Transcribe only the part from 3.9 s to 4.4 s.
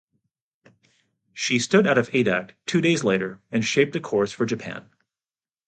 a course